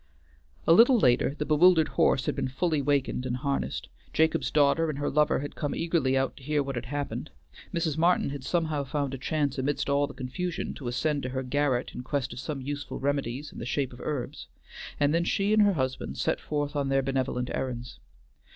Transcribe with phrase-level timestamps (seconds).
[0.65, 4.97] A little later the bewildered horse had been fully wakened and harnessed; Jacob's daughter and
[4.97, 7.29] her lover had come eagerly out to hear what had happened;
[7.71, 7.99] Mrs.
[7.99, 11.91] Martin had somehow found a chance amidst all the confusion to ascend to her garret
[11.93, 14.47] in quest of some useful remedies in the shape of herbs,
[14.99, 17.99] and then she and her husband set forth on their benevolent errands.